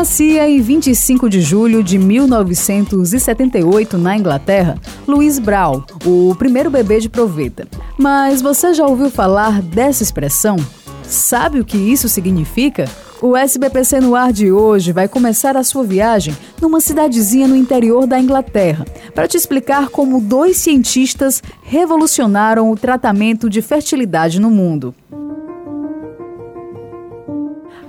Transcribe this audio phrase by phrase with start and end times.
[0.00, 7.10] Nascia em 25 de julho de 1978 na Inglaterra, Louis Brown, o primeiro bebê de
[7.10, 7.68] proveta.
[7.98, 10.56] Mas você já ouviu falar dessa expressão?
[11.02, 12.88] Sabe o que isso significa?
[13.20, 18.06] O SBPC no ar de hoje vai começar a sua viagem numa cidadezinha no interior
[18.06, 24.94] da Inglaterra para te explicar como dois cientistas revolucionaram o tratamento de fertilidade no mundo.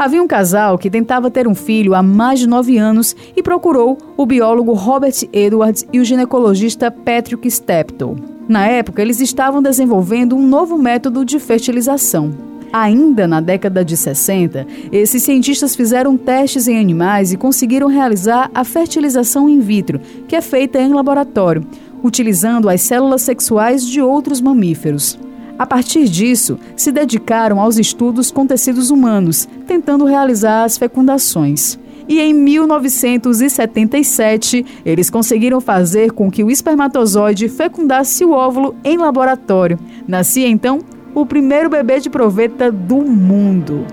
[0.02, 4.00] Havia um casal que tentava ter um filho há mais de nove anos e procurou
[4.18, 8.16] o biólogo Robert Edwards e o ginecologista Patrick Steptoe.
[8.50, 12.34] Na época, eles estavam desenvolvendo um novo método de fertilização.
[12.74, 18.64] Ainda na década de 60, esses cientistas fizeram testes em animais e conseguiram realizar a
[18.64, 21.64] fertilização in vitro, que é feita em laboratório,
[22.04, 25.20] utilizando as células sexuais de outros mamíferos.
[25.62, 31.78] A partir disso, se dedicaram aos estudos com tecidos humanos, tentando realizar as fecundações.
[32.10, 39.78] E em 1977, eles conseguiram fazer com que o espermatozoide fecundasse o óvulo em laboratório.
[40.08, 40.80] Nascia então
[41.14, 43.86] o primeiro bebê de proveta do mundo.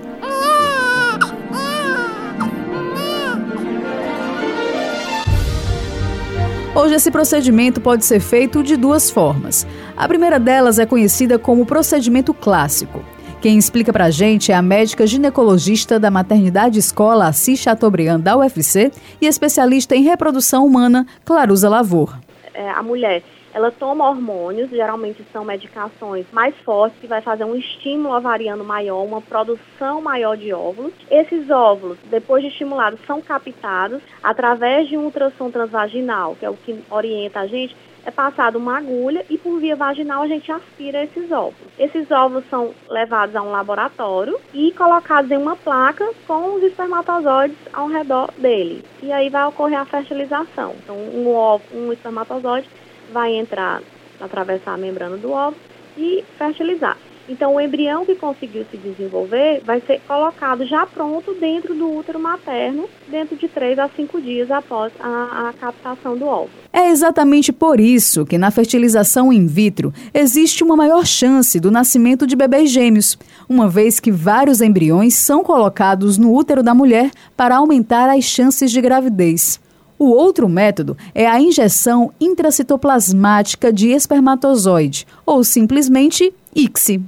[6.79, 9.67] Hoje, esse procedimento pode ser feito de duas formas.
[9.97, 13.03] A primeira delas é conhecida como procedimento clássico.
[13.41, 18.93] Quem explica pra gente é a médica ginecologista da Maternidade Escola Assis Chateaubriand da UFC
[19.19, 22.17] e especialista em reprodução humana, Claruza Lavor.
[22.53, 27.55] É, a mulher ela toma hormônios, geralmente são medicações mais fortes, que vai fazer um
[27.55, 30.93] estímulo ovariano maior, uma produção maior de óvulos.
[31.09, 36.55] Esses óvulos, depois de estimulados, são captados através de um ultrassom transvaginal, que é o
[36.55, 41.03] que orienta a gente, é passada uma agulha e por via vaginal a gente aspira
[41.03, 41.55] esses óvulos.
[41.77, 47.57] Esses óvulos são levados a um laboratório e colocados em uma placa com os espermatozoides
[47.73, 48.83] ao redor dele.
[49.03, 50.75] E aí vai ocorrer a fertilização.
[50.83, 52.69] Então, um, óvulo, um espermatozoide
[53.11, 53.81] vai entrar,
[54.19, 55.61] atravessar a membrana do óvulo
[55.97, 56.97] e fertilizar.
[57.29, 62.19] Então, o embrião que conseguiu se desenvolver vai ser colocado já pronto dentro do útero
[62.19, 66.49] materno, dentro de 3 a 5 dias após a, a, captação do óvulo.
[66.73, 72.25] É exatamente por isso que na fertilização in vitro existe uma maior chance do nascimento
[72.25, 73.15] de bebês gêmeos,
[73.47, 78.71] uma vez que vários embriões são colocados no útero da mulher para aumentar as chances
[78.71, 79.59] de gravidez.
[80.01, 87.03] O outro método é a injeção intracitoplasmática de espermatozoide, ou simplesmente ICSI.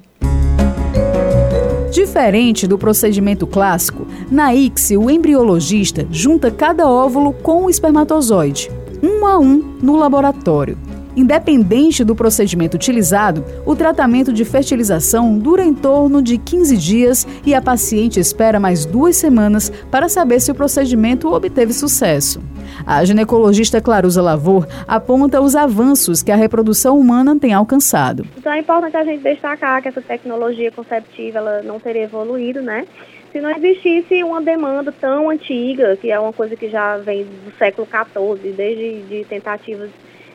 [1.90, 8.70] Diferente do procedimento clássico, na ICSI o embriologista junta cada óvulo com o espermatozoide,
[9.02, 10.78] um a um no laboratório.
[11.16, 17.54] Independente do procedimento utilizado, o tratamento de fertilização dura em torno de 15 dias e
[17.54, 22.42] a paciente espera mais duas semanas para saber se o procedimento obteve sucesso.
[22.86, 28.26] A ginecologista Claruza Lavor aponta os avanços que a reprodução humana tem alcançado.
[28.38, 32.86] Então é importante a gente destacar que essa tecnologia conceptiva ela não teria evoluído, né?
[33.32, 37.52] se não existisse uma demanda tão antiga, que é uma coisa que já vem do
[37.58, 39.90] século XIV, desde de tentativas